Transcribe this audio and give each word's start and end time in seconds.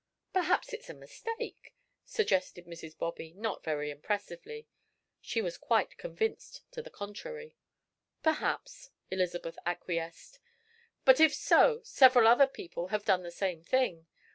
"Perhaps 0.33 0.73
it's 0.73 0.89
a 0.89 0.95
mistake," 0.95 1.75
suggested 2.05 2.65
Mrs. 2.65 2.97
Bobby, 2.97 3.33
not 3.33 3.63
very 3.63 3.91
impressively. 3.91 4.67
She 5.21 5.43
was 5.43 5.59
quite 5.59 5.95
convinced 5.99 6.63
to 6.71 6.81
the 6.81 6.89
contrary. 6.89 7.55
"Perhaps," 8.23 8.89
Elizabeth 9.11 9.59
acquiesced, 9.63 10.39
"but 11.05 11.19
if 11.19 11.35
so, 11.35 11.81
several 11.83 12.25
other 12.27 12.47
people 12.47 12.87
have 12.87 13.05
done 13.05 13.21
the 13.21 13.29
same 13.29 13.61
thing. 13.63 14.07